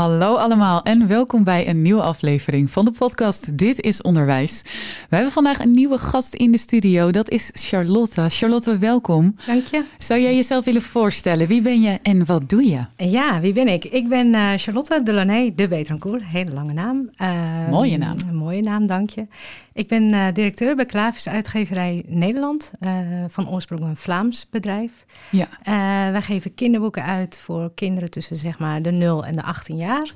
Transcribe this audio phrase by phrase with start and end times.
[0.00, 4.62] Hallo allemaal en welkom bij een nieuwe aflevering van de podcast Dit is Onderwijs.
[5.08, 8.28] We hebben vandaag een nieuwe gast in de studio, dat is Charlotte.
[8.28, 9.36] Charlotte, welkom.
[9.46, 9.84] Dank je.
[9.98, 11.46] Zou jij jezelf willen voorstellen?
[11.46, 12.84] Wie ben je en wat doe je?
[12.96, 13.84] Ja, wie ben ik?
[13.84, 17.10] Ik ben uh, Charlotte Delaunay de Betrancourt, hele lange naam.
[17.22, 18.16] Uh, mooie naam.
[18.28, 19.26] Een mooie naam, dank je.
[19.80, 22.70] Ik ben uh, directeur bij Klavis Uitgeverij Nederland,
[23.28, 25.04] van oorsprong een Vlaams bedrijf.
[25.30, 25.48] Ja.
[26.12, 30.12] wij geven kinderboeken uit voor kinderen tussen zeg maar de 0 en de 18 jaar.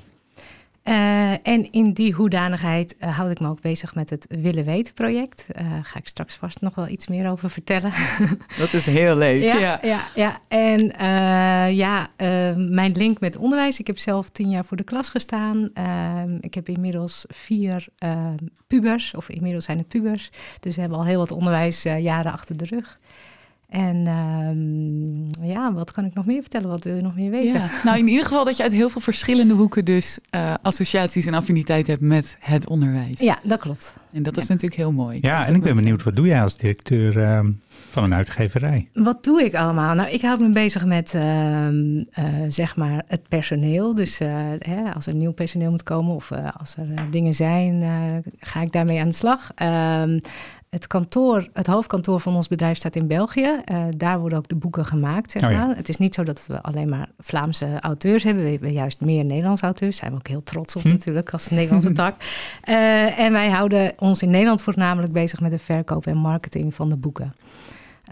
[0.87, 4.93] Uh, en in die hoedanigheid uh, houd ik me ook bezig met het Willen Weten
[4.93, 5.45] project.
[5.53, 7.91] Daar uh, ga ik straks vast nog wel iets meer over vertellen.
[8.57, 9.43] Dat is heel leuk.
[9.43, 9.79] ja, ja.
[9.83, 10.39] ja, ja.
[10.47, 10.93] En
[11.75, 12.09] ja,
[12.55, 13.79] mijn link met onderwijs.
[13.79, 15.69] Ik heb zelf tien jaar voor de klas gestaan.
[15.73, 17.87] Ehm, ik heb inmiddels vier
[18.67, 20.29] pubers, of inmiddels zijn het pubers.
[20.59, 22.99] Dus we hebben al heel wat onderwijsjaren achter de rug.
[23.75, 26.69] En um, ja, wat kan ik nog meer vertellen?
[26.69, 27.53] Wat wil je nog meer weten?
[27.53, 27.69] Ja.
[27.83, 31.33] Nou, in ieder geval dat je uit heel veel verschillende hoeken dus uh, associaties en
[31.33, 33.19] affiniteit hebt met het onderwijs.
[33.19, 33.93] Ja, dat klopt.
[34.11, 35.17] En dat is natuurlijk heel mooi.
[35.21, 37.39] Ja, en ik ben benieuwd, wat doe jij als directeur uh,
[37.89, 38.89] van een uitgeverij?
[38.93, 39.95] Wat doe ik allemaal?
[39.95, 41.67] Nou, ik houd me bezig met uh,
[42.47, 43.95] zeg maar het personeel.
[43.95, 44.17] Dus
[44.59, 47.83] hè, als er nieuw personeel moet komen of als er dingen zijn,
[48.39, 49.51] ga ik daarmee aan de slag.
[50.75, 53.61] Ehm, het kantoor, het hoofdkantoor van ons bedrijf staat in België.
[53.71, 55.31] Uh, daar worden ook de boeken gemaakt.
[55.31, 55.51] Zeg maar.
[55.51, 55.73] oh ja.
[55.75, 58.43] Het is niet zo dat we alleen maar Vlaamse auteurs hebben.
[58.43, 59.99] We hebben juist meer Nederlandse auteurs.
[59.99, 60.89] Daar zijn we ook heel trots op hm.
[60.89, 62.15] natuurlijk als Nederlandse tak.
[62.69, 66.89] Uh, en wij houden ons in Nederland voornamelijk bezig met de verkoop en marketing van
[66.89, 67.33] de boeken.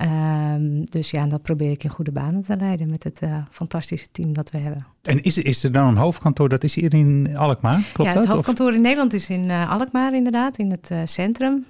[0.02, 4.08] Um, dus ja, dat probeer ik in goede banen te leiden met het uh, fantastische
[4.12, 4.86] team dat we hebben.
[5.04, 7.82] En is, is er dan een hoofdkantoor, dat is hier in Alkmaar?
[7.94, 8.76] Klopt ja, het dat, hoofdkantoor of?
[8.76, 11.66] in Nederland is in uh, Alkmaar inderdaad, in het uh, centrum,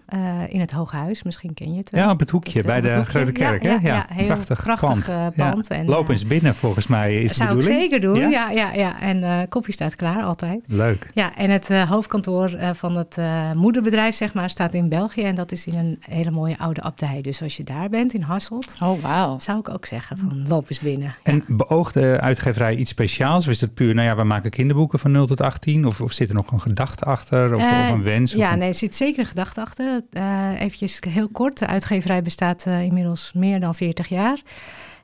[0.49, 1.23] in het Hoge Huis.
[1.23, 2.03] Misschien ken je het wel.
[2.03, 3.09] Ja, op het hoekje het, bij de hoekje.
[3.09, 3.63] Grote Kerk.
[3.63, 3.87] Ja, hè?
[3.87, 5.35] ja, ja, heel prachtig, prachtig pand.
[5.35, 5.67] pand.
[5.69, 5.75] Ja.
[5.75, 7.83] En, Loop eens binnen volgens mij is zou de bedoeling.
[7.83, 9.01] ik zeker doen, ja, ja, ja.
[9.01, 10.63] En koffie staat klaar altijd.
[10.67, 11.09] Leuk.
[11.13, 13.17] Ja, en het hoofdkantoor van het
[13.55, 15.23] moederbedrijf zeg maar staat in België.
[15.23, 17.21] En dat is in een hele mooie oude abdij.
[17.21, 18.75] Dus als je daar bent in Hasselt...
[18.83, 19.39] Oh, wauw.
[19.39, 21.15] Zou ik ook zeggen van loop eens binnen.
[21.23, 21.55] En ja.
[21.55, 23.21] beoogt de uitgeverij iets speciaals?
[23.31, 25.85] Of is het puur, nou ja, we maken kinderboeken van 0 tot 18?
[25.85, 27.55] Of, of zit er nog een gedachte achter?
[27.55, 28.31] Of, uh, of een wens?
[28.31, 28.59] Ja, een...
[28.59, 30.01] nee, er zit zeker een gedachte achter.
[30.11, 31.59] Uh, eventjes heel kort.
[31.59, 34.41] De uitgeverij bestaat uh, inmiddels meer dan 40 jaar.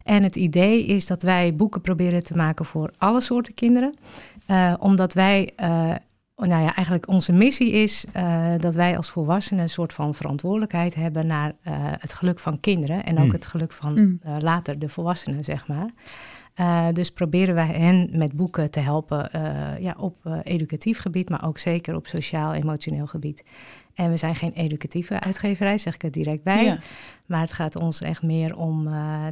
[0.03, 3.93] En het idee is dat wij boeken proberen te maken voor alle soorten kinderen.
[4.47, 5.53] Uh, omdat wij
[6.47, 10.95] nou ja, eigenlijk onze missie is uh, dat wij als volwassenen een soort van verantwoordelijkheid
[10.95, 13.31] hebben naar uh, het geluk van kinderen en ook Mm.
[13.31, 14.19] het geluk van Mm.
[14.25, 15.89] uh, later de volwassenen, zeg maar.
[16.59, 21.29] Uh, dus proberen wij hen met boeken te helpen uh, ja, op uh, educatief gebied,
[21.29, 23.43] maar ook zeker op sociaal-emotioneel gebied.
[23.93, 26.63] En we zijn geen educatieve uitgeverij, zeg ik er direct bij.
[26.63, 26.79] Ja.
[27.25, 28.83] Maar het gaat ons echt meer om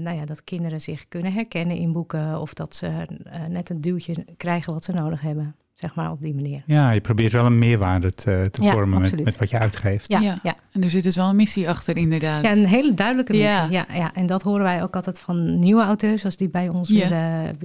[0.01, 3.07] nou ja, dat kinderen zich kunnen herkennen in boeken of dat ze
[3.49, 5.55] net een duwtje krijgen wat ze nodig hebben.
[5.79, 6.63] Zeg maar op die manier.
[6.65, 10.09] Ja, je probeert wel een meerwaarde te, te Ja, vormen met, met wat je uitgeeft.
[10.11, 10.39] Ja, Ja.
[10.43, 10.55] ja.
[10.71, 12.43] En er zit dus wel een missie achter, inderdaad.
[12.43, 13.49] Ja, een hele duidelijke missie.
[13.61, 13.67] Ja.
[13.69, 13.85] Ja.
[13.93, 17.07] Ja, En dat horen wij ook altijd van nieuwe auteurs, als die bij ons Ja.
[17.09, 17.57] willen,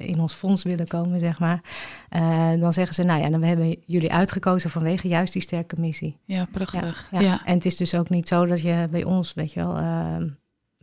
[0.00, 1.60] in ons fonds willen komen, zeg maar.
[2.08, 5.80] Eh, dan zeggen ze, nou ja, dan we hebben jullie uitgekozen vanwege juist die sterke
[5.80, 6.16] missie.
[6.24, 7.08] Ja, prachtig.
[7.10, 7.20] Ja.
[7.20, 7.44] Ja.
[7.44, 9.76] En het is dus ook niet zo dat je bij ons, weet je wel.
[9.76, 10.16] eh,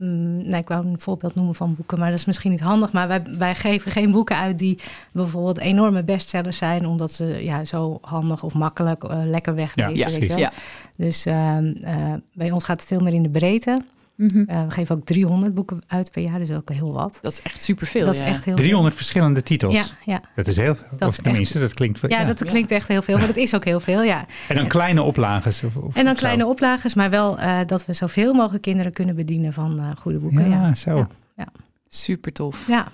[0.02, 2.92] nee, ik wou een voorbeeld noemen van boeken, maar dat is misschien niet handig.
[2.92, 4.80] Maar wij, wij geven geen boeken uit die
[5.14, 9.96] bijvoorbeeld enorme bestsellers zijn, omdat ze ja, zo handig of makkelijk eh, lekker weglezen.
[9.96, 10.36] Ja, weet je precies.
[10.36, 10.38] wel.
[10.38, 10.52] Ja.
[10.96, 13.82] Dus ehm, eh, bij ons gaat het veel meer in de breedte.
[14.16, 14.38] Mhm.
[14.38, 17.20] Uh, we geven ook 300 boeken uit per jaar, dus ook heel wat.
[17.22, 18.06] Dat is echt superveel.
[18.06, 18.26] dat is ja.
[18.26, 19.74] echt heel 300 verschillende titels.
[19.74, 20.22] Ja, ja.
[20.36, 20.88] Dat is heel veel.
[20.98, 22.10] Dat of is tenminste, dat klinkt veel.
[22.10, 22.26] ja, ja.
[22.26, 24.26] dat klinkt echt heel veel, maar dat is ook heel veel, ja.
[24.48, 25.64] En dan kleine oplages.
[25.64, 26.20] Of, of En dan zo.
[26.20, 30.18] kleine oplages, maar wel uh, dat we zoveel mogelijk kinderen kunnen bedienen van uh, goede
[30.18, 30.50] boeken.
[30.50, 31.08] Ja, Ja, zo.
[31.38, 31.48] Ja.
[31.94, 32.68] Super tof.
[32.68, 32.88] ja.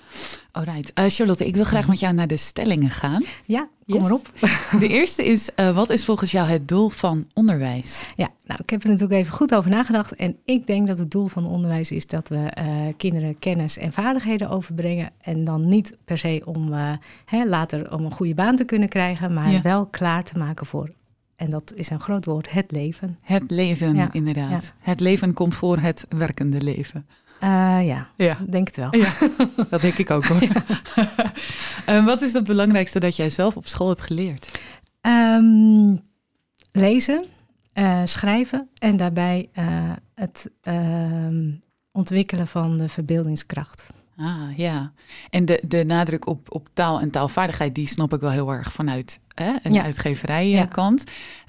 [0.52, 0.92] Alright.
[1.00, 3.24] Uh, Charlotte, ik wil graag met jou naar de stellingen gaan.
[3.46, 4.02] ja kom Yes.
[4.02, 4.32] maar op.
[4.80, 8.06] De eerste is, uh, wat is volgens jou het doel van onderwijs?
[8.16, 10.16] Ja, nou, ik heb er natuurlijk even goed over nagedacht.
[10.16, 13.92] En ik denk dat het doel van onderwijs is dat we uh, kinderen kennis en
[13.92, 15.12] vaardigheden overbrengen.
[15.22, 16.74] En dan niet per se om
[17.26, 19.62] hè, later om een goede baan te kunnen krijgen, maar Ja.
[19.62, 20.92] wel klaar te maken voor,
[21.36, 23.18] en dat is een groot woord, het leven.
[23.22, 24.74] Het leven, Ja, inderdaad.
[24.80, 27.06] Het leven komt voor het werkende leven.
[27.44, 28.38] Uh, ja, Ja.
[28.50, 28.96] denk het wel.
[28.96, 29.14] Ja,
[29.70, 30.42] dat denk ik ook hoor.
[31.90, 34.60] uh, wat is het belangrijkste dat jij zelf op school hebt geleerd?
[35.02, 36.02] Um,
[36.72, 37.26] lezen,
[37.74, 39.66] eh, schrijven en daarbij eh,
[40.16, 41.52] het ehm,
[41.92, 43.88] ontwikkelen van de verbeeldingskracht.
[44.18, 44.92] Ah, ja.
[45.30, 48.74] En de, de nadruk op, op taal en taalvaardigheid, die snap ik wel heel erg
[48.74, 49.84] vanuit hè, een Ja.
[49.84, 51.04] uitgeverijkant.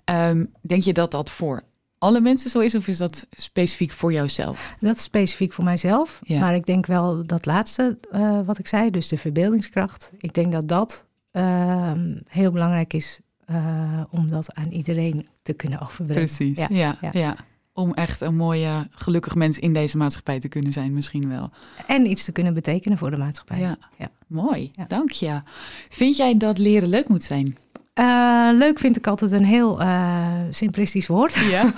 [0.04, 1.62] Ehm, denk je dat dat voor
[1.98, 4.74] alle mensen zo is of is dat specifiek voor jouzelf?
[4.80, 6.20] Dat is specifiek voor mijzelf.
[6.22, 6.40] Ja.
[6.40, 10.12] Maar ik denk wel dat laatste eh, wat ik zei, dus de verbeeldingskracht.
[10.18, 15.80] Ik denk dat dat ehm, heel belangrijk is eh, om dat aan iedereen te kunnen
[15.80, 16.24] overbrengen.
[16.24, 17.36] Precies, ja, Ja, ja, ja.
[17.72, 21.50] Om echt een mooie, gelukkig mens in deze maatschappij te kunnen zijn misschien wel.
[21.86, 23.58] En iets te kunnen betekenen voor de maatschappij.
[23.60, 24.10] Ja, Ja.
[24.26, 24.70] mooi.
[24.88, 25.40] Dank je.
[25.88, 27.56] Vind jij dat leren leuk moet zijn?
[27.98, 31.34] Eh, leuk vind ik altijd een heel eh, simplistisch woord.
[31.34, 31.72] Ja.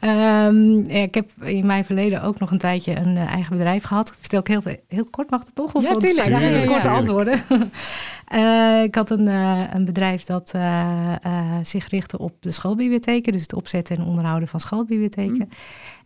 [0.00, 3.84] Ehm, ja, ik heb in mijn verleden ook nog een tijdje een eh, eigen bedrijf
[3.84, 4.14] gehad.
[4.20, 5.72] Vertel ik heel, heel kort, mag dat toch?
[5.72, 6.28] Of Ja, tuurlijk.
[6.28, 6.94] Ja, ja, korte ja.
[6.94, 7.42] antwoorden.
[8.24, 11.14] Eh, ik had een, eh, een bedrijf dat eh,
[11.62, 13.32] zich richtte op de schoolbibliotheken.
[13.32, 15.34] Dus het opzetten en onderhouden van schoolbibliotheken.
[15.34, 15.48] Mm.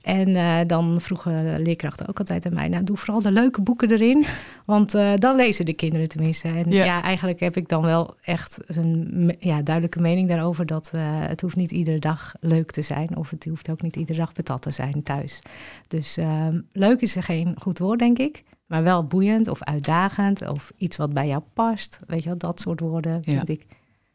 [0.02, 2.68] En dan vroegen leerkrachten ook altijd aan mij...
[2.68, 4.24] nou, doe vooral de leuke boeken erin.
[4.64, 6.48] Want dan lezen de kinderen tenminste.
[6.48, 6.84] En Ja.
[6.84, 7.02] ja.
[7.02, 10.66] eigenlijk heb ik dan wel echt een ja, duidelijke mening daarover...
[10.66, 13.16] dat het hoeft niet iedere dag leuk te zijn...
[13.16, 15.40] of het hoeft ook niet iedere dag patat te zijn thuis.
[15.88, 18.44] Dus ehm, leuk is er geen goed woord, denk ik.
[18.68, 22.00] Maar wel boeiend of uitdagend of iets wat bij jou past.
[22.06, 23.32] Weet je wel, dat soort woorden Ja.
[23.36, 23.66] vind ik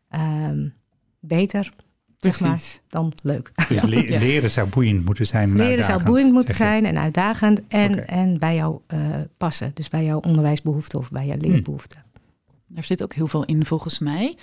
[0.09, 0.67] ehm,
[1.19, 1.73] beter
[2.19, 2.81] zeg maar, Precies.
[2.87, 3.51] dan leuk.
[3.67, 4.19] Dus le- Ja.
[4.19, 5.49] leren zou boeiend moeten zijn.
[5.49, 8.99] en Leren zou boeiend moeten zijn en uitdagend en, en bij jou eh,
[9.37, 9.71] passen.
[9.73, 12.03] Dus bij jouw onderwijsbehoeften of bij jouw leerbehoeften.
[12.67, 14.35] Daar zit ook heel veel in volgens mij.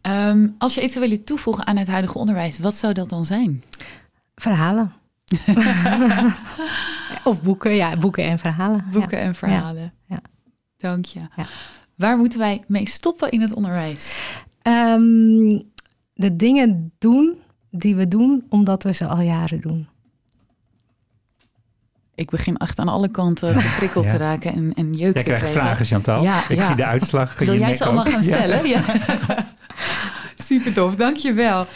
[0.00, 3.24] Ehm, als je iets zou willen toevoegen aan het huidige onderwijs, wat zou dat dan
[3.24, 3.62] zijn?
[4.34, 4.92] Verhalen.
[7.24, 8.84] of boeken, ja, boeken en verhalen.
[8.92, 9.92] Boeken en verhalen.
[10.06, 10.20] Ja.
[10.76, 11.20] Dank je.
[11.36, 11.46] Ja.
[11.94, 14.34] Waar moeten wij mee stoppen in het onderwijs?
[14.62, 15.58] Ehm,
[16.14, 17.38] de dingen doen
[17.70, 19.88] die we doen omdat we ze al jaren doen.
[22.14, 24.10] Ik begin echt aan alle kanten geprikkeld Ja.
[24.10, 25.60] te raken en, en jeuk Jij te krijgt krijgen.
[25.60, 26.22] vragen, Chantal.
[26.22, 26.66] Ja, ik ja.
[26.66, 27.38] zie de uitslag.
[27.38, 28.68] Wil je jij ze allemaal gaan stellen?
[28.68, 28.82] Ja.
[30.48, 31.66] Super tof, dankjewel.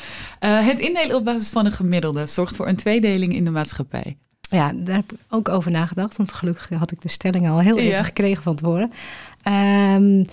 [0.44, 4.16] Uh, het indelen op basis van een gemiddelde zorgt voor een tweedeling in de maatschappij.
[4.40, 6.16] Ja, daar heb ik ook over nagedacht.
[6.16, 7.82] Want gelukkig had ik de stelling al heel Ja.
[7.82, 8.92] even gekregen van tevoren.
[9.42, 10.24] Ehm,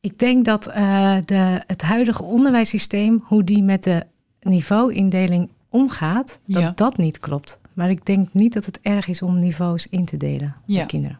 [0.00, 4.02] ik denk dat eh, de, het huidige onderwijssysteem, hoe die met de
[4.40, 6.72] niveauindeling omgaat, dat Ja.
[6.74, 7.58] dat niet klopt.
[7.72, 10.78] Maar ik denk niet dat het erg is om niveaus in te delen Ja.
[10.78, 11.18] met kinderen.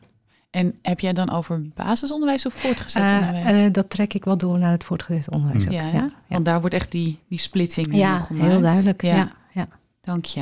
[0.56, 3.64] En heb jij dan over basisonderwijs of voortgezet Eh, onderwijs?
[3.66, 5.66] eh, dat trek ik wel door naar het voortgezet onderwijs.
[5.66, 5.72] Ook.
[5.72, 8.50] ja, want daar wordt echt die, die splitsing ja, gemaakt.
[8.50, 9.02] heel duidelijk.
[9.02, 9.32] Ja, Ja.
[9.52, 9.68] Ja,
[10.00, 10.40] dank je.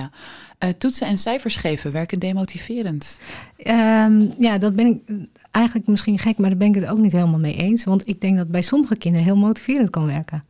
[0.58, 3.20] Eh, toetsen en cijfers geven werken demotiverend.
[3.56, 7.12] Ehm, ja, dat ben ik eigenlijk misschien gek, maar daar ben ik het ook niet
[7.12, 7.84] helemaal mee eens.
[7.84, 10.44] Want ik denk dat bij sommige kinderen heel motiverend kan werken.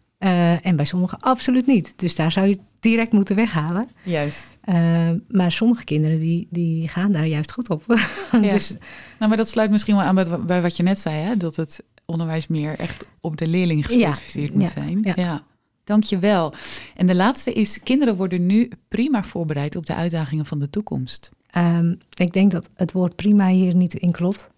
[0.62, 1.92] En bij sommigen absoluut niet.
[1.96, 3.88] Dus daar zou je direct moeten weghalen.
[4.02, 4.58] Juist.
[4.60, 7.84] Eh, maar sommige kinderen die, die gaan daar juist goed op.
[8.40, 8.70] dus
[9.18, 11.36] Nou, maar dat sluit misschien wel aan bij, bij wat je net zei, hè?
[11.36, 14.98] dat het onderwijs meer echt op de leerling gespecificeerd Ja, moet ja, zijn.
[15.02, 15.12] ja.
[15.16, 15.42] ja.
[15.84, 16.52] Dank je wel.
[16.96, 21.30] En de laatste is, kinderen worden nu prima voorbereid op de uitdagingen van de toekomst.
[21.50, 24.50] ehm, ik denk dat het woord prima hier niet in klopt.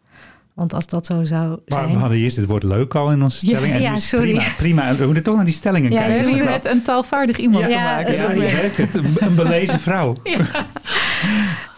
[0.56, 1.92] Want als dat zo zou Maar zijn...
[1.92, 3.74] we hadden eerst het woord leuk al in onze Ja, stelling.
[3.74, 4.30] en ja, nu is sorry.
[4.32, 4.96] Prima, prima.
[4.96, 6.16] We moeten toch naar die stellingen Ja, We kijken.
[6.24, 8.14] hebben hier met een taalvaardig iemand Ja, te maken.
[8.14, 8.94] ja, Ja, je merkt het.
[8.94, 10.14] Een, belezen vrouw.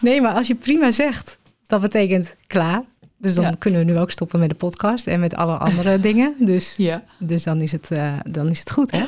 [0.01, 2.83] Nee, maar als je prima zegt, dat betekent klaar.
[3.19, 3.53] Dus dan Ja.
[3.59, 6.35] kunnen we nu ook stoppen met de podcast en met alle andere dingen.
[6.39, 7.03] Dus Ja.
[7.19, 9.05] Dus dan is het, eh, dan is het goed, hè?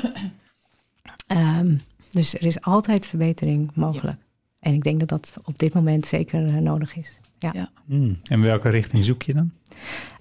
[1.26, 1.74] Ehm,
[2.12, 4.16] dus er is altijd verbetering mogelijk.
[4.60, 7.18] En ik denk dat dat op dit moment zeker eh, nodig is.
[7.40, 7.50] Ja.
[7.54, 7.70] Ja.
[7.86, 8.18] Hmm.
[8.24, 9.50] En welke richting zoek je dan?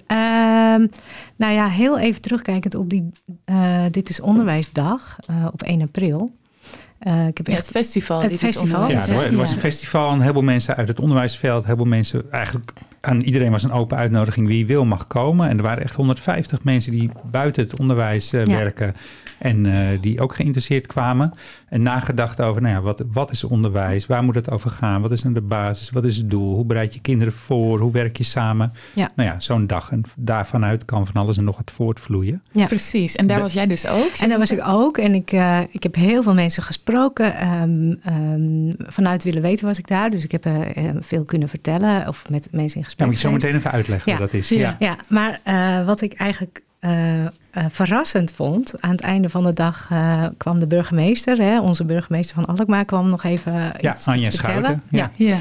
[0.08, 0.88] Ehm,
[1.36, 3.12] nou ja, heel even terugkijkend op die
[3.46, 6.32] eh, Dit is Onderwijsdag eh, op 1 april.
[7.00, 8.22] Eh, ik heb Ja, echt het festival.
[8.22, 8.90] Het festival.
[8.90, 9.24] Ja, hè?
[9.26, 10.12] er was een festival.
[10.12, 11.60] Een heleboel mensen uit het onderwijsveld.
[11.60, 12.72] Een heleboel mensen eigenlijk...
[13.02, 15.50] Aan iedereen was een open uitnodiging wie wil mag komen.
[15.50, 18.46] En er waren echt 150 mensen die buiten het onderwijs Ja.
[18.46, 18.96] werken.
[19.38, 21.34] En eh, die ook geïnteresseerd kwamen.
[21.70, 24.06] En nagedacht over, nou ja, wat, wat is onderwijs?
[24.08, 25.02] Waar moet het over gaan?
[25.02, 25.90] Wat is nou de basis?
[25.90, 26.56] Wat is het doel?
[26.56, 27.80] Hoe bereid je kinderen voor?
[27.80, 28.74] Hoe werk je samen?
[28.94, 29.12] Ja.
[29.16, 29.92] Nou ja, zo'n dag.
[29.92, 32.42] En daarvanuit kan van alles en nog wat voortvloeien.
[32.52, 32.66] Ja.
[32.66, 33.16] Precies.
[33.16, 34.12] En daar De- was jij dus ook.
[34.22, 34.98] En daar was ik ook.
[34.98, 37.36] En ik, eh, ik heb heel veel mensen gesproken.
[37.36, 40.10] Ehm, ehm, vanuit willen weten was ik daar.
[40.10, 42.08] Dus ik heb eh, eh, veel kunnen vertellen.
[42.08, 44.18] Of met mensen in Ja, gesprek moet je zo meteen even uitleggen Ja.
[44.20, 44.50] wat dat is.
[44.50, 44.58] Ja.
[44.58, 44.76] Ja.
[44.80, 47.30] Ja, maar eh, wat ik eigenlijk eh, eh,
[47.70, 52.36] verrassend vond, aan het einde van de dag eh, kwam de burgemeester, hè, onze burgemeester
[52.36, 54.36] van Alkmaar, kwam nog even Ja, iets, Anja iets.
[54.36, 55.12] Schouten, ja.
[55.16, 55.38] Ja.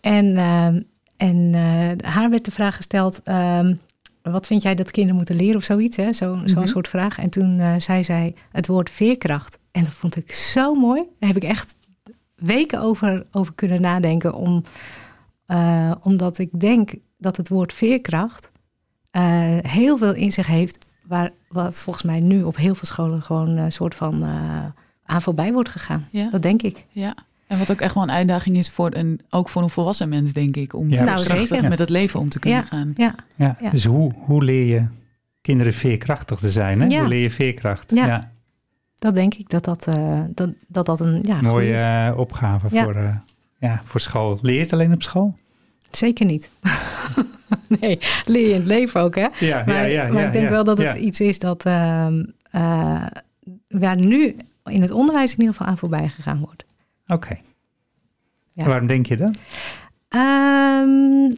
[0.00, 0.80] En, ehm,
[1.16, 3.74] en eh, haar werd de vraag gesteld, ehm,
[4.22, 6.12] wat vind jij dat kinderen moeten leren of zoiets, hè?
[6.12, 6.66] Zo, zo'n Mhm.
[6.68, 7.18] soort vraag.
[7.18, 9.58] En toen eh, zei zij het woord veerkracht.
[9.72, 11.02] En dat vond ik zo mooi.
[11.18, 11.76] Daar heb ik echt
[12.36, 14.34] weken over, over kunnen nadenken.
[14.34, 14.64] Om,
[15.46, 18.49] eh, omdat ik denk dat het woord veerkracht
[19.10, 19.22] eh,
[19.62, 20.78] heel veel in zich heeft.
[21.06, 24.64] Waar, waar volgens mij nu op heel veel scholen gewoon een soort van eh,
[25.04, 26.06] aan voorbij wordt gegaan.
[26.10, 26.30] Ja.
[26.30, 26.84] Dat denk ik.
[26.88, 27.14] Ja.
[27.46, 30.32] En wat ook echt wel een uitdaging is voor een, ook voor een volwassen mens,
[30.32, 31.68] denk ik, om Ja, Nou, krachtig zeker.
[31.68, 32.66] met het leven om te kunnen Ja.
[32.66, 32.92] gaan.
[32.96, 33.70] Ja, Ja, Ja.
[33.70, 34.86] Dus hoe, hoe leer je
[35.40, 36.80] kinderen veerkrachtig te zijn?
[36.80, 36.86] Hè?
[36.86, 36.98] Ja.
[36.98, 37.92] Hoe leer je veerkracht?
[37.94, 38.30] Ja.
[38.98, 42.84] dat denk ik dat dat, eh, dat, dat, dat een ja, Mooie eh, opgave Ja.
[42.84, 43.14] Voor, eh,
[43.58, 44.38] ja, voor school.
[44.42, 45.36] Leer je het alleen op school?
[45.90, 46.50] Zeker niet.
[47.80, 49.26] nee, leer je in het leven ook, hè?
[49.38, 53.06] Ja, Maar, maar ik denk wel dat het iets is dat ehm, eh,
[53.68, 56.64] waar nu in het onderwijs in ieder geval aan voorbij gegaan wordt.
[57.06, 57.38] Oké.
[58.52, 58.62] Ja.
[58.62, 59.38] En Waarom denk je dat?
[60.08, 61.30] Ehm,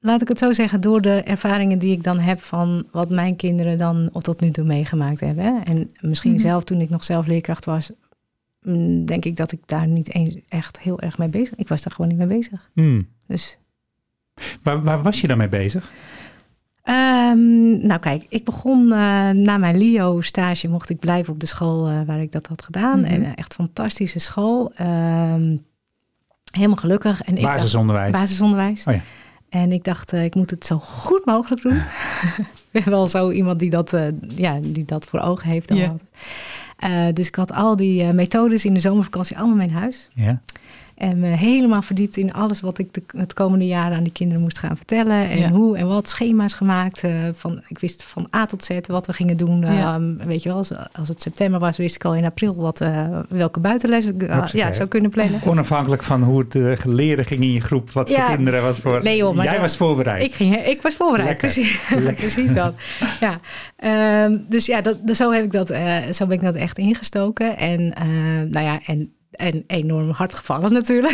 [0.00, 3.36] laat ik het zo zeggen, door de ervaringen die ik dan heb van wat mijn
[3.36, 5.44] kinderen dan tot nu toe meegemaakt hebben.
[5.44, 5.60] Hè?
[5.60, 6.40] En misschien Mhm.
[6.40, 7.90] zelf toen ik nog zelf leerkracht was,
[8.62, 11.82] mm, denk ik dat ik daar niet eens echt heel erg mee bezig Ik was
[11.82, 12.70] daar gewoon niet mee bezig.
[12.74, 13.08] Hmm.
[13.26, 13.58] Dus
[14.62, 15.90] Waar, waar was je dan mee bezig?
[16.82, 21.88] Ehm, nou kijk, ik begon eh, na mijn LIO-stage mocht ik blijven op de school
[21.88, 23.00] eh, waar ik dat had gedaan.
[23.00, 23.08] Mhm.
[23.08, 24.72] En een echt fantastische school.
[24.76, 25.56] Ehm,
[26.52, 27.22] helemaal gelukkig.
[27.22, 28.12] En ik dacht- Basisonderwijs.
[28.12, 28.84] basisonderwijs.
[28.86, 29.00] Oh ja.
[29.48, 31.76] En ik dacht, eh, ik moet het zo goed mogelijk doen.
[32.70, 35.68] ik ben wel zo iemand die dat, eh, ja, die dat voor ogen heeft.
[35.68, 36.00] dan.
[36.78, 40.08] Eh, dus ik had al die eh, methodes in de zomervakantie allemaal naar huis.
[40.14, 40.40] ja.
[40.96, 44.42] En me helemaal verdiept in alles wat ik de, het komende jaar aan die kinderen
[44.42, 45.30] moest gaan vertellen.
[45.30, 45.50] En Ja.
[45.50, 47.02] hoe en wat, schema's gemaakt.
[47.04, 49.60] eh, van, ik wist van A tot Z wat we gingen doen.
[49.60, 49.94] Ja.
[49.94, 52.80] Ehm, weet je wel, als, als het september was, wist ik al in april wat,
[52.80, 55.40] eh, welke buitenles ik eh, ja, zou kunnen plannen.
[55.44, 57.90] Onafhankelijk van hoe het leren ging in je groep.
[57.90, 59.02] Wat Ja, voor kinderen, wat voor...
[59.02, 60.24] nee joh, maar Jij was voorbereid.
[60.24, 61.48] Ik, ging, ik was voorbereid, Lekker.
[61.52, 62.14] precies, Lekker.
[62.14, 62.74] precies dat.
[63.20, 63.40] Ja.
[63.76, 66.78] Ehm, dus ja, dat, dus zo, heb ik dat, eh, zo ben ik dat echt
[66.78, 67.56] ingestoken.
[67.56, 68.06] En, eh,
[68.50, 71.12] nou ja, en, en enorm hard gevallen natuurlijk.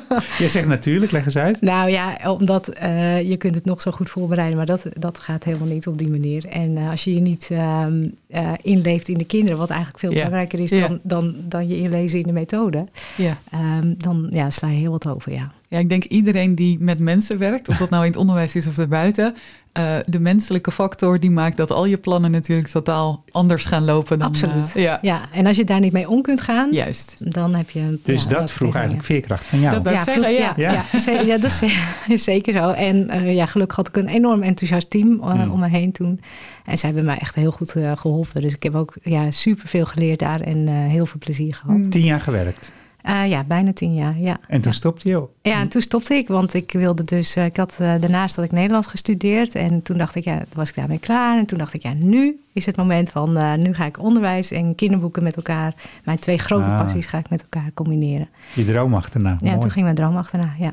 [0.38, 1.60] Jij zegt natuurlijk, leg eens uit.
[1.60, 5.44] Nou ja, omdat eh, je kunt het nog zo goed voorbereiden, maar dat, dat gaat
[5.44, 6.46] helemaal niet op die manier.
[6.46, 10.10] En eh, als je je niet ehm, eh, inleeft in de kinderen, wat eigenlijk veel
[10.10, 10.16] Ja.
[10.16, 10.88] belangrijker is Ja.
[10.88, 12.86] dan, dan, dan je inlezen in de methode,
[13.16, 13.38] Ja.
[13.50, 15.52] ehm, dan ja, sla je heel wat over, ja.
[15.70, 18.66] Ja, ik denk iedereen die met mensen werkt, of dat nou in het onderwijs is
[18.66, 19.34] of daarbuiten,
[19.72, 24.18] eh de menselijke factor die maakt dat al je plannen natuurlijk totaal anders gaan lopen.
[24.18, 24.76] Dan, Absoluut.
[24.76, 27.16] eh, ja, Ja, en als je daar niet mee om kunt gaan, juist.
[27.18, 27.98] dan heb je...
[28.04, 29.74] Dus ja, dat vroeg eigenlijk veerkracht van jou.
[29.82, 30.52] Dat vroeg- zeggen, ja.
[30.56, 30.84] ja, Ja.
[31.06, 31.20] ja.
[31.20, 31.62] ja, dat is,
[32.14, 32.70] is zeker zo.
[32.70, 35.50] En eh, ja, gelukkig had ik een enorm enthousiast team eh, Hmm.
[35.50, 36.20] om me heen toen.
[36.64, 38.40] En zij hebben mij echt heel goed eh, geholpen.
[38.42, 41.76] Dus ik heb ook ja, superveel geleerd daar en eh, heel veel plezier gehad.
[41.76, 41.90] Mm.
[41.90, 42.72] Tien jaar gewerkt.
[43.02, 44.36] Eh, ja, bijna tien jaar, ja.
[44.48, 45.22] En toen stopte je.
[45.42, 47.36] Ja, en toen stopte ik, want ik wilde dus...
[47.36, 49.54] eh, ik had eh, daarnaast had ik Nederlands gestudeerd.
[49.54, 51.38] En toen dacht ik, ja, was ik daarmee klaar.
[51.38, 53.60] En toen dacht ik, ja, nu is het moment van...
[53.60, 55.74] nu ga ik onderwijs en kinderboeken met elkaar...
[56.04, 56.78] mijn twee grote Ah.
[56.80, 58.28] passies ga ik met elkaar combineren.
[58.54, 59.36] Je droom achterna.
[59.38, 60.72] Ja, toen ging mijn droom achterna, ja.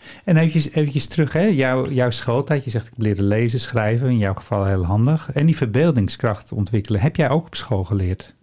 [0.00, 0.20] Ja.
[0.24, 1.44] En eventjes, eventjes terug, hè?
[1.44, 2.64] Jouw, jouw schooltijd.
[2.64, 4.08] Je zegt, ik leerde lezen, schrijven.
[4.08, 5.32] In jouw geval heel handig.
[5.32, 7.00] En die verbeeldingskracht ontwikkelen.
[7.00, 8.34] Heb jij ook op school geleerd?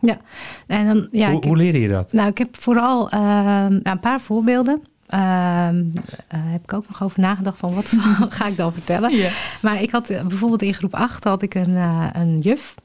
[0.68, 2.14] En dan, ja, hoe, ik, hoe leerde je dat?
[2.14, 3.22] Nou, ik heb vooral ehm,
[3.70, 4.84] nou, een paar voorbeelden.
[5.08, 5.70] Eh,
[6.28, 7.98] heb ik ook nog over nagedacht van wat
[8.30, 9.16] ga ik dan vertellen.
[9.16, 9.30] Ja.
[9.62, 12.76] Maar ik had eh, bijvoorbeeld in groep 8 had ik een, eh, een juf.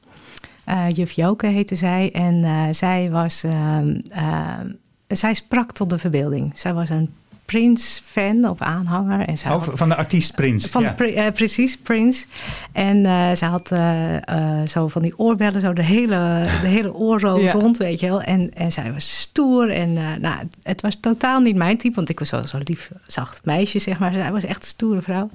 [0.93, 2.11] Juf Joke heette zij.
[2.11, 3.99] En zij was ehm,
[5.07, 6.51] zij sprak tot de verbeelding.
[6.57, 7.13] Zij was een
[7.51, 9.27] Prince-fan of aanhanger.
[9.27, 10.65] En zij Oh, had- van de artiest Prins.
[10.65, 10.87] van ja.
[10.89, 12.25] de, pri- eh, precies, Prince.
[12.71, 17.19] En eh, ze had eh, zo van die oorbellen, zo de hele, de hele oor
[17.19, 17.51] zo Ja.
[17.51, 18.21] rond, weet je wel.
[18.21, 19.69] En, en zij was stoer.
[19.69, 22.91] En eh, nou, het, was totaal niet mijn type, want ik was zo, zo lief,
[23.07, 24.13] zacht meisje, zeg maar.
[24.13, 25.29] Zij was echt een stoere vrouw.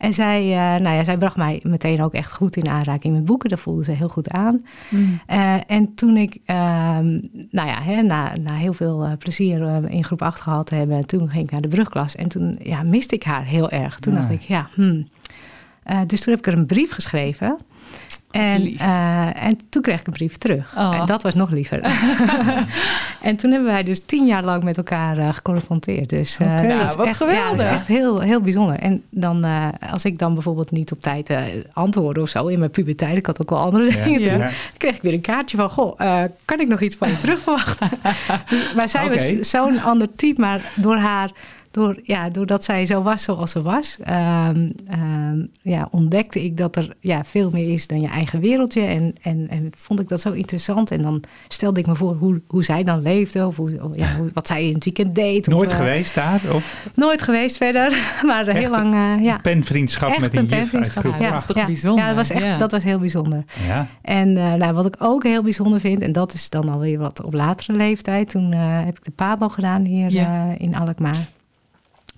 [0.00, 3.24] En zij, eh, nou ja, zij bracht mij meteen ook echt goed in aanraking met
[3.24, 3.48] boeken.
[3.48, 4.60] Dat voelde ze heel goed aan.
[4.88, 5.20] Mm.
[5.26, 7.18] Eh, en toen ik, ehm,
[7.50, 11.06] nou ja, hè, na, na heel veel eh, plezier in groep 8 gehad te hebben,
[11.06, 12.16] toen ging ik naar de brugklas.
[12.16, 13.98] En toen ja, miste ik haar heel erg.
[13.98, 15.06] Toen dacht ik, ja, hmm.
[16.06, 17.56] Dus toen heb ik er een brief geschreven.
[18.30, 20.74] En, eh, en toen kreeg ik een brief terug.
[20.76, 20.96] Oh.
[21.00, 21.80] En dat was nog liever.
[23.22, 26.08] en toen hebben wij dus tien jaar lang met elkaar eh gecorrespondeerd.
[26.08, 27.56] Dus eh, Nou, wat echt, Ja, geweldig.
[27.56, 28.76] dat is echt heel, heel bijzonder.
[28.78, 31.42] En dan, eh, als ik dan bijvoorbeeld niet op tijd eh,
[31.72, 34.50] antwoordde of zo in mijn puberteit, ik had ook wel andere Ja, dingen Ja.
[34.76, 37.40] kreeg ik weer een kaartje van, goh, eh, kan ik nog iets van je terug
[37.40, 37.88] verwachten?
[38.50, 41.30] Dus- maar zij was zo'n ander type, maar door haar,
[41.70, 46.76] door, ja, doordat zij zo was zoals ze was, ehm, ehm, ja, ontdekte ik dat
[46.76, 48.80] er ja, veel meer is dan je eigen wereldje.
[48.80, 50.90] En, en, en vond ik dat zo interessant.
[50.90, 53.46] En dan stelde ik me voor hoe, hoe zij dan leefde.
[53.46, 55.46] Of hoe, ja, hoe, wat zij in het weekend deed.
[55.46, 56.40] Nooit of, uh, geweest daar?
[56.54, 56.90] Of?
[56.94, 57.88] Nooit geweest verder.
[58.26, 59.38] Maar Echt heel lang, uh, ja.
[59.38, 62.00] penvriendschap echt met een, een juf uit groep ja, dat is toch ja, bijzonder.
[62.00, 62.58] Ja, dat was, echt, ja.
[62.58, 63.44] dat was heel bijzonder.
[63.66, 63.86] Ja.
[64.02, 67.22] En uh, nou, wat ik ook heel bijzonder vind, en dat is dan alweer wat
[67.22, 68.28] op latere leeftijd.
[68.28, 70.46] Toen uh, heb ik de PABO gedaan hier ja.
[70.46, 71.28] uh, in Alkmaar.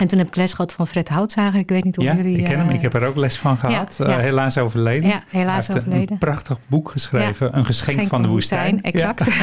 [0.02, 1.58] En toen heb ik les gehad van Fred Houtzager.
[1.58, 2.38] Ik weet niet of ja, jullie...
[2.38, 2.70] ik ken hem.
[2.70, 3.94] Ik heb er ook les van gehad.
[3.98, 4.18] Ja, ja.
[4.18, 5.08] helaas overleden.
[5.08, 6.10] Ja, helaas Hij overleden.
[6.10, 7.56] een prachtig boek geschreven.
[7.56, 8.80] Een geschenk, geschenk van de woestijn.
[8.82, 8.94] woestijn.
[8.94, 9.26] Exact.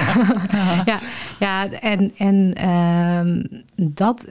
[0.86, 1.00] Ja,
[1.40, 3.44] ja, en, en uh,
[3.76, 4.26] dat,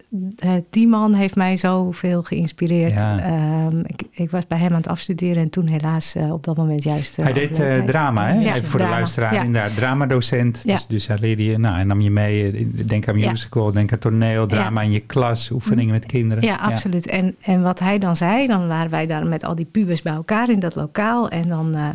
[0.70, 3.02] die man heeft mij zoveel geïnspireerd.
[3.02, 6.82] Uh, ik, ik, was bij hem aan het afstuderen en toen helaas op dat moment
[6.82, 7.16] juist...
[7.16, 8.38] hij deed drama, hè?
[8.38, 8.94] Even voor drama.
[8.94, 9.34] de luisteraar.
[9.34, 10.66] Inderdaad, dramadocent.
[10.66, 12.70] Dus, dus hij leerde je, nou, en nam je mee.
[12.86, 16.17] Denk aan musical, denk aan toneel, drama in je klas, oefeningen met kinderen.
[16.40, 17.04] Ja, absoluut.
[17.04, 17.10] Ja.
[17.10, 20.12] En, en wat hij dan zei, dan waren wij daar met al die pubers bij
[20.12, 21.28] elkaar in dat lokaal.
[21.28, 21.88] En dan, uh,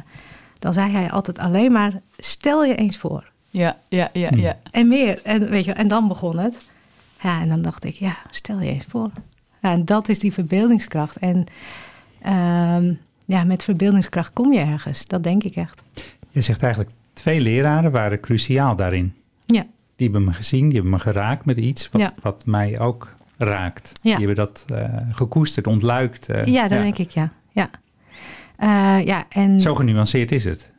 [0.60, 3.32] dan zei hij altijd alleen maar, stel je eens voor.
[3.50, 4.52] Ja, ja, ja, ja.
[4.52, 4.72] Hmm.
[4.72, 5.20] En meer.
[5.24, 6.58] En, weet je, en dan begon het.
[7.22, 9.10] Ja, en dan dacht ik, ja, stel je eens voor.
[9.62, 11.18] Ja, en dat is die verbeeldingskracht.
[11.18, 11.46] En
[12.78, 15.08] um, ja, met verbeeldingskracht kom je ergens.
[15.08, 15.82] Dat denk ik echt.
[16.30, 19.14] Je zegt eigenlijk, twee leraren waren cruciaal daarin.
[19.46, 19.66] Ja.
[19.96, 22.14] Die hebben me gezien, die hebben me geraakt met iets wat, ja.
[22.22, 23.92] wat mij ook raakt.
[24.02, 24.18] Ja.
[24.18, 26.30] Die hebben dat uh, gekoesterd, ontluikt.
[26.30, 26.84] Uh, ja, dat ja.
[26.84, 27.32] denk ik, ja.
[27.52, 27.70] Ja.
[28.60, 29.62] Uh, ja en...
[29.62, 30.72] Zo genuanceerd is het.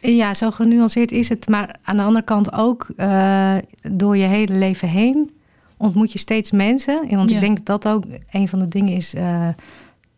[0.00, 1.48] Ja, zo genuanceerd is het.
[1.48, 3.54] Maar aan de andere kant ook uh,
[3.90, 5.30] door je hele leven heen
[5.76, 7.08] ontmoet je steeds mensen.
[7.10, 7.34] Want ja.
[7.34, 9.48] ik denk dat dat ook een van de dingen is uh,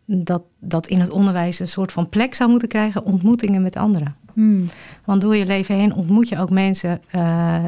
[0.05, 3.03] dat, dat in het onderwijs een soort van plek zou moeten krijgen.
[3.03, 4.15] Ontmoetingen met anderen.
[4.33, 4.65] Hmm.
[5.05, 7.63] Want door je leven heen ontmoet je ook mensen uh,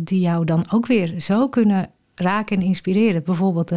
[0.00, 3.22] die jou dan ook weer zo kunnen raken en inspireren.
[3.24, 3.72] Bijvoorbeeld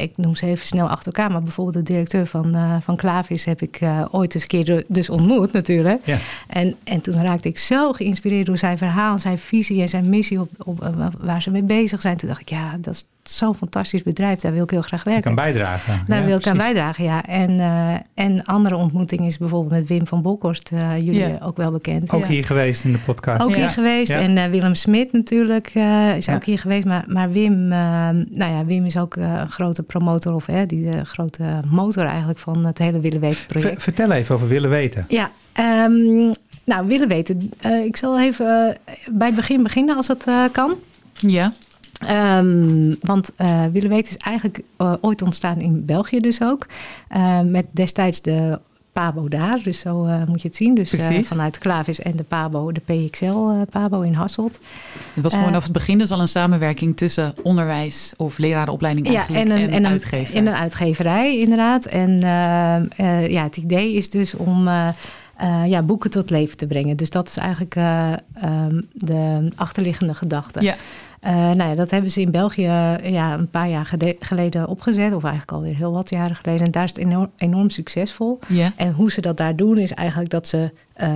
[0.00, 3.44] ik noem ze even snel achter elkaar, maar bijvoorbeeld de directeur van, uh, van Klavis
[3.44, 6.06] heb ik uh, ooit eens een keer dus ontmoet natuurlijk.
[6.06, 6.18] Ja.
[6.46, 10.40] En, en toen raakte ik zo geïnspireerd door zijn verhaal, zijn visie en zijn missie
[10.40, 12.16] op, op waar ze mee bezig zijn.
[12.16, 15.22] Toen dacht ik, ja, dat is zo'n fantastisch bedrijf, daar wil ik heel graag werken.
[15.22, 16.04] kan bijdragen.
[16.06, 16.60] Daar ja, wil ik precies.
[16.60, 17.26] aan bijdragen, ja.
[17.26, 21.38] En, uh, en andere ontmoeting is bijvoorbeeld met Wim van Bolkhorst, uh, jullie Ja.
[21.42, 22.10] ook wel bekend.
[22.10, 22.26] Ook Ja.
[22.26, 23.42] hier geweest in de podcast.
[23.44, 23.56] Ook Ja.
[23.56, 24.08] hier geweest.
[24.10, 24.18] Ja.
[24.18, 26.34] En eh, Willem Smit natuurlijk uh, is Ja.
[26.34, 26.84] ook hier geweest.
[26.86, 27.78] Maar, maar Wim, uh,
[28.28, 32.04] nou ja, Wim is ook uh, een grote promotor, of hè, die de grote motor
[32.04, 33.72] eigenlijk van het hele Willen Weten project.
[33.72, 35.04] Ver- vertel even over willen weten.
[35.08, 35.30] Ja,
[35.86, 36.30] um,
[36.64, 37.50] nou, Willen Weten.
[37.66, 38.76] Uh, ik zal even
[39.10, 40.74] bij het begin beginnen als het uh, kan.
[41.12, 41.52] Ja.
[42.08, 46.66] Um, want uh, Willen Weten is eigenlijk uh, ooit ontstaan in België dus ook.
[47.16, 48.58] Uh, met destijds de
[48.92, 50.74] Pabo daar, dus zo uh, moet je het zien.
[50.74, 53.36] Dus vanuit Klavis en de Pabo, de PXL
[53.70, 54.58] Pabo in Hasselt.
[55.14, 59.34] Het was vanaf het begin dus al een samenwerking tussen onderwijs of lerarenopleiding ja, en,
[59.34, 60.34] een, en, en, een, uitgever.
[60.34, 61.84] en een uitgeverij inderdaad.
[61.84, 62.18] En
[63.30, 64.68] ja, het idee is dus om
[65.42, 66.96] uh, ja, boeken tot leven te brengen.
[66.96, 68.12] Dus dat is eigenlijk uh,
[68.44, 70.62] um, de achterliggende gedachte.
[70.62, 70.76] Ja.
[71.26, 72.62] Uh, nou ja, dat hebben ze in België
[73.02, 75.14] ja, een paar jaar geleden opgezet.
[75.14, 76.66] Of eigenlijk alweer heel wat jaren geleden.
[76.66, 78.38] En daar is het enorm, enorm succesvol.
[78.76, 80.70] En hoe ze dat daar doen is eigenlijk dat ze
[81.02, 81.06] uh,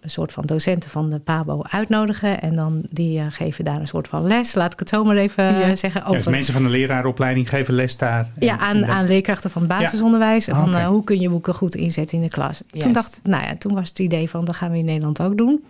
[0.00, 2.40] een soort van docenten van de PABO uitnodigen.
[2.40, 4.54] En dan die uh, geven daar een soort van les.
[4.54, 5.74] Laat ik het zo maar even ja.
[5.74, 6.00] zeggen.
[6.00, 6.12] Over...
[6.12, 8.28] Ja, dus mensen van de leraaropleiding geven les daar.
[8.38, 10.44] Ja, aan, aan leerkrachten van het basisonderwijs.
[10.44, 10.54] Ja.
[10.54, 12.62] van hoe kun je boeken goed inzetten in de klas.
[12.70, 12.82] Yes.
[12.82, 15.36] Toen, dacht, nou ja, toen was het idee van dat gaan we in Nederland ook
[15.36, 15.64] doen.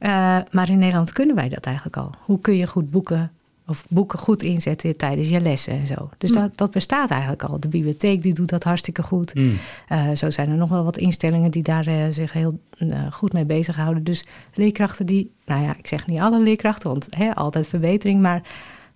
[0.00, 2.10] Uh, maar in Nederland kunnen wij dat eigenlijk al.
[2.20, 3.30] Hoe kun je goed boeken
[3.66, 6.10] of boeken goed inzetten tijdens je lessen en zo.
[6.18, 6.36] Dus mm.
[6.36, 7.60] dat, dat, bestaat eigenlijk al.
[7.60, 9.34] De bibliotheek die doet dat hartstikke goed.
[9.34, 9.58] Mm.
[9.88, 13.32] Uh, zo zijn er nog wel wat instellingen die daar uh, zich heel uh, goed
[13.32, 14.04] mee bezighouden.
[14.04, 18.42] Dus leerkrachten die, nou ja, ik zeg niet alle leerkrachten, want hè, altijd verbetering, maar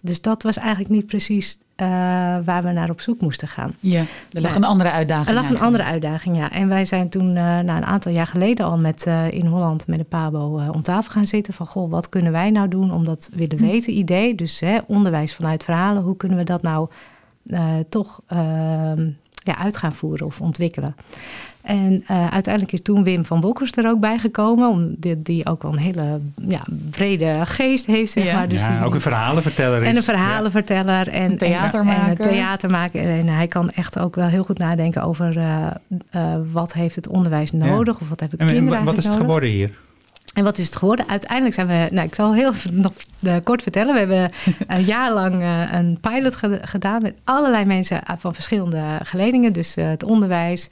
[0.00, 1.86] dus dat was eigenlijk niet precies uh,
[2.44, 3.74] waar we naar op zoek moesten gaan.
[3.80, 5.28] Ja, er lag een andere uitdaging.
[5.28, 6.50] Er lag een andere uitdaging, ja.
[6.50, 9.86] En wij zijn toen uh, na een aantal jaar geleden al met, uh, in Holland
[9.86, 11.54] met de PABO om tafel gaan zitten.
[11.54, 13.64] Van, goh, wat kunnen wij nou doen om dat willen Hm.
[13.64, 14.34] weten idee.
[14.34, 16.02] Dus hè, onderwijs vanuit verhalen.
[16.02, 16.88] Hoe kunnen we dat nou
[17.88, 19.10] toch ehm,
[19.44, 20.94] ja, uit gaan voeren of ontwikkelen.
[21.62, 24.68] En uh, uiteindelijk is toen Wim van Bokkers er ook bij gekomen.
[24.68, 28.34] Om die, ook wel een hele ja, brede geest heeft, zeg Ja.
[28.34, 28.48] maar.
[28.48, 29.88] Dus ja, die, ook een verhalenverteller is.
[29.88, 31.08] en een verhalenverteller.
[31.08, 32.26] En, Een theatermaker.
[32.26, 33.08] En, theatermaker.
[33.08, 35.66] En hij kan echt ook wel heel goed nadenken over uh,
[36.16, 37.94] uh, wat heeft het onderwijs nodig.
[37.94, 38.00] Ja.
[38.02, 39.26] Of wat hebben En, kinderen en wat is het nodig.
[39.26, 39.70] geworden hier?
[40.34, 41.08] En wat is het geworden?
[41.08, 43.92] Uiteindelijk zijn we, nou ik zal heel nog uh, kort vertellen.
[43.92, 44.30] We hebben
[44.76, 49.52] een jaar lang uh, een pilot ge gedaan met allerlei mensen van verschillende geledingen.
[49.52, 50.68] Dus het onderwijs,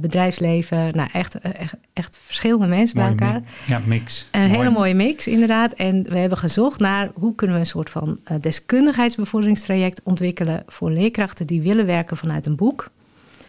[0.00, 3.42] bedrijfsleven, nou echt, echt, echt verschillende mensen Mooi bij elkaar.
[3.66, 4.26] Ja, mix.
[4.30, 4.52] Een Mooi.
[4.52, 5.72] hele mooie mix inderdaad.
[5.72, 11.46] En we hebben gezocht naar hoe kunnen we een soort van deskundigheidsbevorderingstraject ontwikkelen voor leerkrachten
[11.46, 12.90] die willen werken vanuit een boek.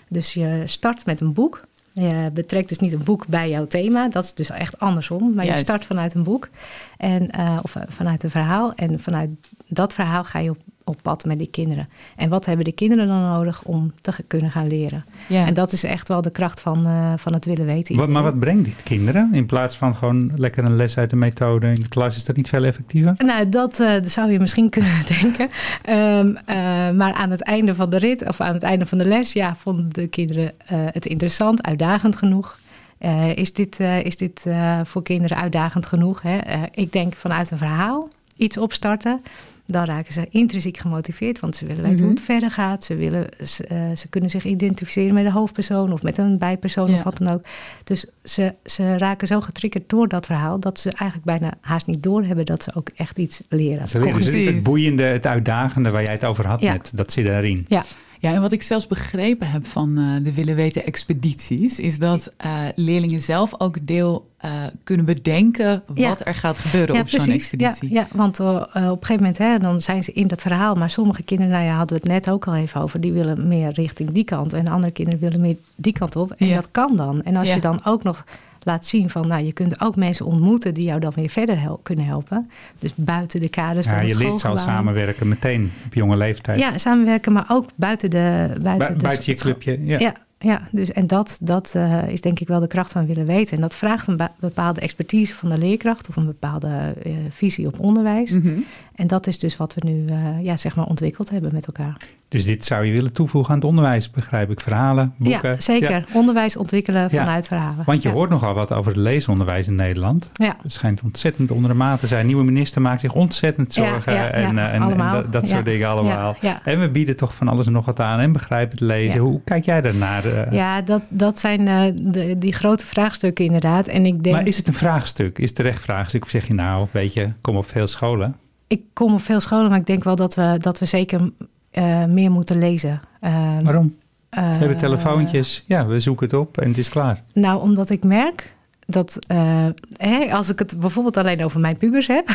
[0.09, 1.61] Dus je start met een boek.
[1.99, 4.09] Je betrekt dus niet een boek bij jouw thema.
[4.09, 5.33] Dat is dus echt andersom.
[5.33, 5.59] Maar Juist.
[5.59, 6.49] je start vanuit een boek.
[6.97, 8.73] En, eh, of eh, vanuit een verhaal.
[8.73, 9.29] En vanuit
[9.67, 11.89] dat verhaal ga je op, op pad met die kinderen.
[12.15, 15.05] En wat hebben de kinderen dan nodig om te kunnen gaan leren?
[15.27, 15.45] Ja.
[15.45, 17.95] En dat is echt wel de kracht van, eh, van het willen weten.
[17.95, 19.29] Wat, maar wat brengt dit kinderen?
[19.33, 22.35] In plaats van gewoon lekker een les uit de methode in de klas, is dat
[22.35, 23.13] niet veel effectiever?
[23.17, 25.49] Nou, dat eh, zou je misschien kunnen denken.
[25.81, 26.55] Ehm, eh,
[26.97, 29.55] maar aan het einde van de rit, of aan het einde van de les, ja,
[29.55, 32.59] vonden de kinderen eh, het interessant, uitdagend genoeg.
[32.97, 34.45] Eh, is dit, is dit
[34.83, 36.21] voor kinderen uitdagend genoeg?
[36.21, 36.37] Hè?
[36.37, 39.21] Eh, ik denk vanuit een verhaal iets opstarten.
[39.69, 42.05] Dan raken ze intrinsiek gemotiveerd, want ze willen weten Mhm.
[42.07, 42.83] hoe het verder gaat.
[42.83, 46.89] Ze, willen, ze, eh, ze kunnen zich identificeren met de hoofdpersoon of met een bijpersoon
[46.91, 46.95] Ja.
[46.97, 47.41] of wat dan ook.
[47.83, 52.03] Dus ze, ze raken zo getriggerd door dat verhaal dat ze eigenlijk bijna haast niet
[52.03, 53.81] doorhebben dat ze ook echt iets leren.
[53.81, 56.71] Dus het boeiende, het uitdagende waar jij het over had Ja.
[56.71, 57.65] net, dat zit daarin.
[57.67, 57.83] Ja,
[58.27, 62.31] Ja, en wat ik zelfs begrepen heb van eh, de Willen Weten expedities, is dat
[62.37, 64.51] eh, leerlingen zelf ook deel eh,
[64.83, 66.15] kunnen bedenken wat Ja.
[66.23, 67.49] er gaat gebeuren ja op zo'n precies.
[67.49, 67.97] Ja, expeditie.
[67.97, 70.75] ja, want op een gegeven moment hè, dan zijn ze in dat verhaal.
[70.75, 73.47] Maar sommige kinderen, nou ja, hadden we het net ook al even over, die willen
[73.47, 74.53] meer richting die kant.
[74.53, 76.31] En andere kinderen willen meer die kant op.
[76.31, 77.23] En dat kan dan.
[77.23, 78.25] En als je dan ook nog
[78.67, 82.05] laat zien van, nou, je kunt ook mensen ontmoeten die jou dan weer verder kunnen
[82.05, 82.49] helpen.
[82.79, 84.73] Dus buiten de kaders Ja, van het je leert al schoolgebouw.
[84.75, 86.59] samenwerken meteen op jonge leeftijd.
[86.59, 89.85] Ja, samenwerken, maar ook buiten de buiten, Bu- de- buiten je clubje.
[89.85, 89.99] Ja.
[89.99, 93.25] Ja, ja dus, en dat, dat eh, is denk ik wel de kracht van willen
[93.25, 93.55] weten.
[93.55, 97.79] En dat vraagt een bepaalde expertise van de leerkracht of een bepaalde eh, visie op
[97.79, 98.31] onderwijs.
[98.31, 98.57] Mhm.
[98.95, 101.97] En dat is dus wat we nu eh, ja, zeg maar ontwikkeld hebben met elkaar.
[102.29, 104.59] Dus dit zou je willen toevoegen aan het onderwijs, begrijp ik.
[104.59, 105.49] Verhalen, boeken.
[105.49, 105.89] ja, zeker.
[105.91, 106.03] Ja.
[106.13, 107.07] Onderwijs ontwikkelen Ja.
[107.07, 107.83] vanuit verhalen.
[107.85, 108.13] Want je ja.
[108.15, 110.29] hoort nogal wat over het leesonderwijs in Nederland.
[110.33, 110.55] Ja.
[110.61, 112.25] Het schijnt ontzettend onder de maat te zijn.
[112.25, 114.13] Nieuwe minister maakt zich ontzettend Ja, zorgen.
[114.13, 115.13] ja, ja, en, eh, en, en allemaal.
[115.13, 115.47] dat, dat Ja.
[115.47, 116.35] soort dingen allemaal.
[116.41, 116.61] Ja, ja.
[116.63, 118.19] En we bieden toch van alles en nog wat aan.
[118.19, 119.21] En begrijpen het lezen.
[119.21, 119.27] Ja.
[119.27, 120.25] Hoe kijk jij daarnaar?
[120.25, 120.51] eh?
[120.51, 123.87] Ja, dat, dat zijn eh, de, die grote vraagstukken inderdaad.
[123.87, 125.37] En ik denk, Maar is het een vraagstuk?
[125.39, 126.23] Is het terecht vraagstuk?
[126.23, 128.35] Of zeg je nou, weet je, kom op veel scholen.
[128.67, 131.31] ik kom op veel scholen, maar ik denk wel dat we, dat we zeker
[131.77, 132.99] eh, meer moeten lezen.
[133.19, 133.93] Eh, Waarom?
[134.29, 135.63] eh, We hebben telefoontjes.
[135.65, 137.23] Ja, we zoeken het op en het is klaar.
[137.33, 138.55] Nou, omdat ik merk
[138.89, 139.65] dat eh,
[139.97, 142.29] hè, als ik het bijvoorbeeld alleen over mijn pubers heb,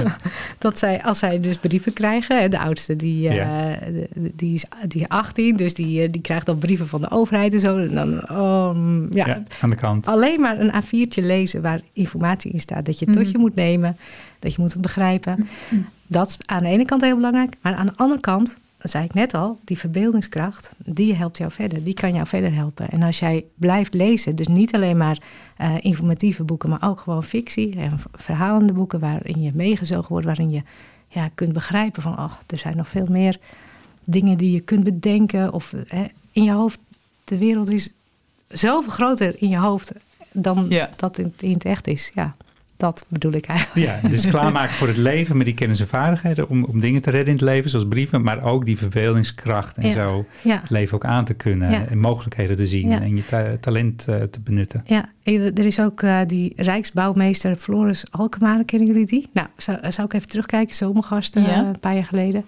[0.58, 3.78] dat zij, als zij dus brieven krijgen, hè, de oudste die, eh, Ja.
[3.90, 7.10] de- die, is, die is 18, dus die, eh, die krijgt dan brieven van de
[7.10, 7.76] overheid en zo.
[7.76, 10.06] En dan, oh, mm, ja, Ja, aan de kant.
[10.06, 12.84] alleen maar een A4'tje lezen waar informatie in staat.
[12.86, 13.32] Dat je het tot Mhm.
[13.32, 13.96] je moet nemen,
[14.38, 15.48] dat je moet begrijpen.
[16.06, 17.54] Dat is aan de ene kant heel belangrijk.
[17.60, 21.50] Maar aan de andere kant, dat zei ik net al, die verbeeldingskracht, die helpt jou
[21.50, 21.84] verder.
[21.84, 22.88] Die kan jou verder helpen.
[22.90, 25.18] En als jij blijft lezen, dus niet alleen maar
[25.56, 30.50] eh, informatieve boeken, maar ook gewoon fictie en verhalende boeken waarin je meegezogen wordt, waarin
[30.50, 30.62] je
[31.08, 33.38] ja, kunt begrijpen van, oh, er zijn nog veel meer
[34.04, 35.52] dingen die je kunt bedenken.
[35.52, 35.74] Of
[36.32, 36.78] in je hoofd,
[37.24, 37.92] de wereld is
[38.48, 39.90] zoveel groter in je hoofd
[40.32, 40.90] dan Ja.
[40.96, 42.10] dat in, in het echt is.
[42.14, 42.34] Ja,
[42.78, 43.86] dat bedoel ik eigenlijk.
[44.02, 47.10] Ja, dus klaarmaken voor het leven met die kennis en vaardigheden om, om dingen te
[47.10, 49.92] redden in het leven, zoals brieven, maar ook die verbeeldingskracht en Ja.
[49.92, 50.60] zo Ja.
[50.60, 51.86] het leven ook aan te kunnen Ja.
[51.86, 53.00] en mogelijkheden te zien Ja.
[53.00, 54.82] en je ta- talent eh, te benutten.
[54.86, 59.28] Ja, er is ook eh, die Rijksbouwmeester Floris Alkemaar, kennen jullie die?
[59.32, 61.48] Nou, zou, zou ik even terugkijken, zomergasten Ja.
[61.48, 62.44] eh, een paar jaar geleden.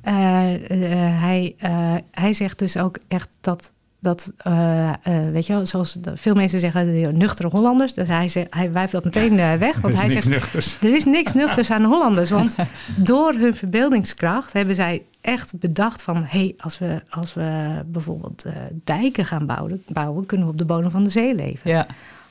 [0.00, 3.72] Eh, eh, hij, eh, hij zegt dus ook echt dat,
[4.06, 4.94] dat eh, eh,
[5.32, 7.92] weet je wel, zoals veel mensen zeggen, de nuchtere Hollanders.
[7.92, 10.28] Dus hij, zegt, hij wijft dat meteen eh, weg, Er want is hij niks zegt,
[10.28, 10.76] nuchters.
[10.80, 12.30] er is niks nuchters aan de Hollanders.
[12.30, 12.56] Want
[12.96, 16.16] door hun verbeeldingskracht hebben zij echt bedacht van...
[16.16, 18.52] hé, hey, als, we, als we bijvoorbeeld eh,
[18.84, 20.26] dijken gaan bouwen, bouwen...
[20.26, 21.70] kunnen we op de bodem van de zee leven.
[21.70, 21.86] Ja.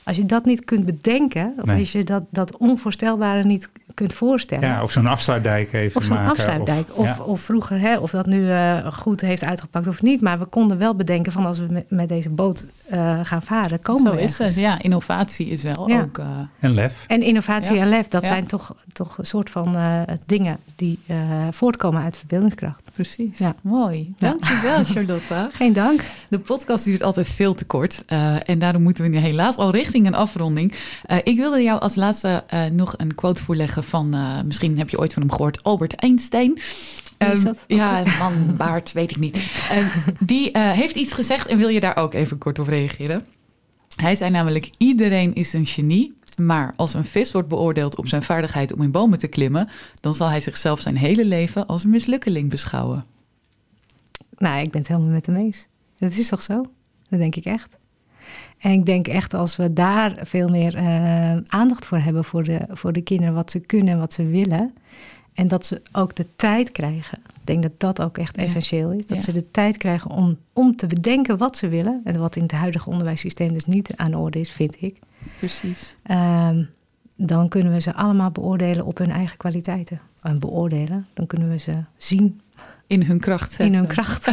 [0.06, 1.52] Als je dat niet kunt bedenken...
[1.60, 1.80] of Nee.
[1.80, 4.68] als je dat, dat onvoorstelbare niet kunt voorstellen...
[4.68, 6.86] Ja, of zo'n afsluitdijk even of zo'n afsluitdijk.
[6.96, 7.22] Of, ja.
[7.22, 10.20] of vroeger, hè, of dat nu eh, goed heeft uitgepakt of niet.
[10.20, 13.80] Maar we konden wel bedenken van als we met, met deze boot eh, gaan varen,
[13.80, 14.48] komen Zo we is ergens.
[14.48, 14.58] het.
[14.64, 16.00] Ja, innovatie is wel Ja.
[16.00, 16.18] ook...
[16.18, 16.26] eh,
[16.60, 17.04] En lef.
[17.06, 17.82] En innovatie Ja.
[17.82, 18.28] en lef, dat Ja.
[18.28, 21.16] zijn toch, toch een soort van eh, dingen die eh,
[21.50, 22.82] voortkomen uit verbeeldingskracht.
[22.94, 23.38] precies.
[23.38, 23.54] Ja.
[23.60, 24.14] Mooi.
[24.18, 24.28] Ja.
[24.28, 25.48] Dankjewel, Charlotte.
[25.52, 26.04] Geen dank.
[26.28, 28.02] De podcast duurt altijd veel te kort.
[28.06, 30.72] eh, en daarom moeten we nu helaas al richting een afronding.
[31.02, 34.14] Eh, ik wilde jou als laatste eh, nog een quote voorleggen van...
[34.14, 36.58] eh, misschien heb je ooit van hem gehoord, Albert Einstein.
[37.18, 39.38] Ehm, ja, man, baard, weet ik niet.
[39.70, 39.86] Ehm,
[40.18, 43.26] die heeft iets gezegd en wil je daar ook even kort op reageren?
[43.96, 46.14] Hij zei namelijk, iedereen is een genie...
[46.36, 49.68] maar als een vis wordt beoordeeld op zijn vaardigheid om in bomen te klimmen...
[50.00, 53.04] dan zal hij zichzelf zijn hele leven als een mislukkeling beschouwen.
[54.38, 55.66] Nou, ik ben het helemaal met hem eens.
[55.98, 56.64] Dat is toch zo?
[57.08, 57.76] Dat denk ik echt.
[58.58, 62.60] En ik denk echt als we daar veel meer eh, aandacht voor hebben voor de,
[62.70, 64.74] voor de kinderen, wat ze kunnen en wat ze willen.
[65.34, 67.18] en dat ze ook de tijd krijgen.
[67.18, 68.42] Ik denk dat dat ook echt Ja.
[68.42, 69.06] essentieel is.
[69.06, 69.22] Dat Ja.
[69.22, 72.00] ze de tijd krijgen om, om te bedenken wat ze willen.
[72.04, 74.98] En wat in het huidige onderwijssysteem dus niet aan de orde is, vind ik.
[75.38, 75.96] Precies.
[76.02, 76.64] Ehm,
[77.16, 80.00] dan kunnen we ze allemaal beoordelen op hun eigen kwaliteiten.
[80.22, 82.40] En beoordelen, dan kunnen we ze zien
[82.86, 83.66] In hun kracht zetten.
[83.66, 84.30] in hun kracht.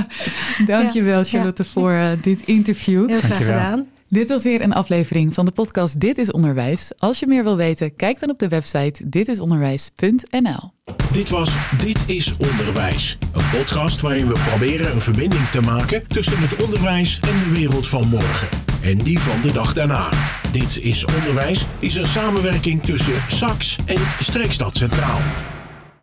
[0.66, 1.24] Dankjewel Ja.
[1.24, 3.08] Charlotte voor eh, dit interview.
[3.08, 3.54] Heel graag Dankjewel.
[3.58, 3.86] gedaan.
[4.08, 6.90] Dit was weer een aflevering van de podcast Dit is Onderwijs.
[6.98, 10.72] Als je meer wil weten, kijk dan op de website ditisonderwijs.nl.
[11.12, 11.50] Dit was
[11.84, 13.18] Dit is Onderwijs.
[13.32, 17.88] Een podcast waarin we proberen een verbinding te maken tussen het onderwijs en de wereld
[17.88, 18.48] van morgen.
[18.82, 20.08] En die van de dag daarna.
[20.52, 25.18] Dit is Onderwijs is een samenwerking tussen SAX en Streekstad Centraal.